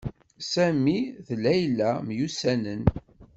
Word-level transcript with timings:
Sami 0.53 0.99
d 1.25 1.27
Layla 1.43 1.91
myussanen. 2.07 2.83